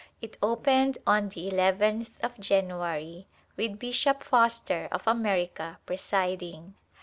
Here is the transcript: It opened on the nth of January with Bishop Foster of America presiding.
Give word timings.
It 0.19 0.35
opened 0.41 0.97
on 1.05 1.29
the 1.29 1.55
nth 1.55 2.23
of 2.23 2.39
January 2.39 3.27
with 3.55 3.77
Bishop 3.77 4.23
Foster 4.23 4.89
of 4.91 5.03
America 5.05 5.77
presiding. 5.85 6.73